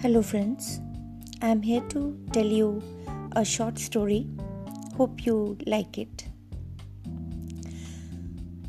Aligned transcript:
Hello, 0.00 0.22
friends. 0.22 0.80
I'm 1.42 1.60
here 1.60 1.80
to 1.88 2.16
tell 2.32 2.46
you 2.46 2.80
a 3.34 3.44
short 3.44 3.80
story. 3.80 4.28
Hope 4.96 5.26
you 5.26 5.58
like 5.66 5.98
it. 5.98 6.28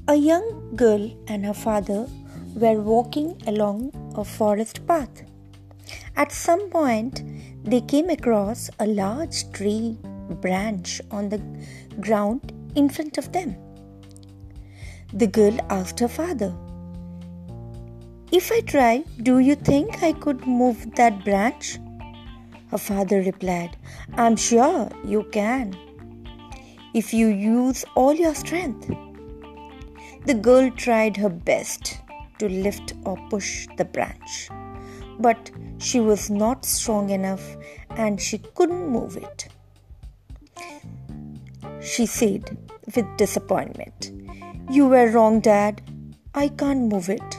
A 0.07 0.15
young 0.15 0.76
girl 0.76 1.12
and 1.28 1.46
her 1.46 1.54
father 1.54 2.07
were 2.56 2.81
walking 2.81 3.39
along 3.46 3.92
a 4.15 4.26
forest 4.26 4.88
path. 4.88 5.21
At 6.15 6.31
some 6.31 6.67
point, 6.71 7.21
they 7.63 7.81
came 7.81 8.10
across 8.10 8.71
a 8.80 8.88
large 8.88 9.52
tree 9.52 9.99
branch 10.42 10.99
on 11.11 11.30
the 11.30 11.43
ground 12.02 12.53
in 12.74 12.89
front 12.89 13.20
of 13.20 13.31
them. 13.34 13.56
The 15.13 15.28
girl 15.28 15.60
asked 15.70 15.99
her 15.99 16.07
father, 16.07 16.55
if 18.31 18.51
I 18.51 18.61
try, 18.61 19.03
do 19.23 19.39
you 19.39 19.55
think 19.55 20.03
I 20.03 20.13
could 20.13 20.45
move 20.45 20.95
that 20.95 21.23
branch? 21.25 21.79
Her 22.70 22.77
father 22.77 23.21
replied, 23.21 23.75
I'm 24.13 24.35
sure 24.35 24.89
you 25.03 25.23
can, 25.31 25.75
if 26.93 27.13
you 27.13 27.27
use 27.27 27.84
all 27.95 28.13
your 28.13 28.35
strength. 28.35 28.91
The 30.25 30.35
girl 30.35 30.70
tried 30.71 31.17
her 31.17 31.29
best 31.29 31.97
to 32.37 32.47
lift 32.47 32.93
or 33.05 33.17
push 33.29 33.67
the 33.77 33.85
branch, 33.85 34.49
but 35.20 35.49
she 35.79 35.99
was 35.99 36.29
not 36.29 36.65
strong 36.65 37.09
enough 37.09 37.57
and 37.91 38.21
she 38.21 38.37
couldn't 38.37 38.87
move 38.87 39.17
it. 39.17 39.48
She 41.81 42.05
said 42.05 42.57
with 42.95 43.17
disappointment, 43.17 44.11
You 44.70 44.87
were 44.87 45.09
wrong, 45.09 45.39
Dad. 45.39 45.81
I 46.35 46.49
can't 46.49 46.91
move 46.91 47.09
it. 47.09 47.38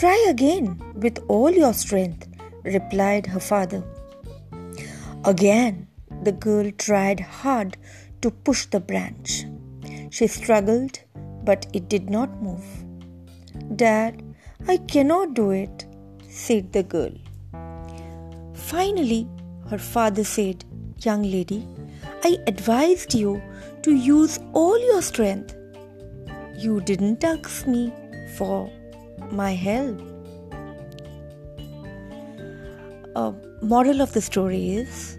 Try 0.00 0.26
again 0.30 0.80
with 0.94 1.18
all 1.28 1.50
your 1.50 1.74
strength, 1.74 2.26
replied 2.64 3.26
her 3.26 3.38
father. 3.38 3.82
Again, 5.26 5.88
the 6.22 6.32
girl 6.32 6.70
tried 6.78 7.20
hard 7.20 7.76
to 8.22 8.30
push 8.30 8.64
the 8.64 8.80
branch. 8.80 9.44
She 10.08 10.26
struggled, 10.26 11.00
but 11.44 11.66
it 11.74 11.90
did 11.90 12.08
not 12.08 12.42
move. 12.42 12.64
Dad, 13.76 14.22
I 14.66 14.78
cannot 14.78 15.34
do 15.34 15.50
it, 15.50 15.84
said 16.30 16.72
the 16.72 16.82
girl. 16.82 17.12
Finally, 18.54 19.28
her 19.68 19.76
father 19.76 20.24
said, 20.24 20.64
Young 21.02 21.24
lady, 21.24 21.68
I 22.24 22.38
advised 22.46 23.12
you 23.12 23.42
to 23.82 23.94
use 23.94 24.38
all 24.54 24.78
your 24.78 25.02
strength. 25.02 25.54
You 26.56 26.80
didn't 26.80 27.22
ask 27.22 27.66
me 27.66 27.92
for 28.38 28.70
my 29.30 29.52
help. 29.52 30.00
A 33.16 33.32
moral 33.62 34.00
of 34.00 34.12
the 34.12 34.20
story 34.20 34.72
is 34.72 35.18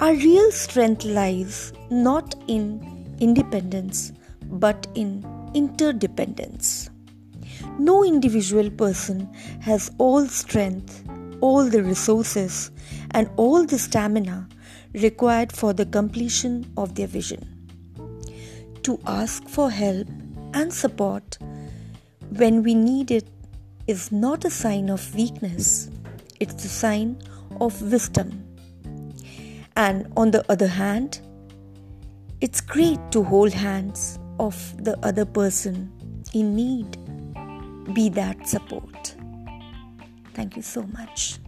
our 0.00 0.14
real 0.14 0.50
strength 0.52 1.04
lies 1.04 1.72
not 1.90 2.34
in 2.48 3.16
independence 3.20 4.12
but 4.42 4.86
in 4.94 5.24
interdependence. 5.54 6.90
No 7.78 8.04
individual 8.04 8.70
person 8.70 9.32
has 9.60 9.90
all 9.98 10.26
strength, 10.26 11.02
all 11.40 11.68
the 11.68 11.82
resources, 11.82 12.70
and 13.12 13.30
all 13.36 13.64
the 13.64 13.78
stamina 13.78 14.48
required 14.94 15.52
for 15.52 15.72
the 15.72 15.86
completion 15.86 16.70
of 16.76 16.94
their 16.94 17.06
vision. 17.06 17.48
To 18.82 18.98
ask 19.06 19.48
for 19.48 19.70
help 19.70 20.08
and 20.54 20.72
support 20.72 21.38
when 22.30 22.62
we 22.62 22.74
need 22.74 23.10
it 23.10 23.28
is 23.86 24.12
not 24.12 24.44
a 24.44 24.50
sign 24.50 24.90
of 24.90 25.14
weakness, 25.14 25.90
it's 26.40 26.64
a 26.64 26.68
sign 26.68 27.20
of 27.60 27.80
wisdom. 27.82 28.44
And 29.76 30.12
on 30.16 30.30
the 30.30 30.44
other 30.50 30.68
hand, 30.68 31.20
it's 32.40 32.60
great 32.60 32.98
to 33.12 33.22
hold 33.22 33.52
hands 33.52 34.18
of 34.38 34.56
the 34.84 34.98
other 35.04 35.24
person 35.24 35.92
in 36.34 36.54
need. 36.54 36.96
Be 37.94 38.08
that 38.10 38.48
support. 38.48 39.14
Thank 40.34 40.56
you 40.56 40.62
so 40.62 40.82
much. 40.82 41.38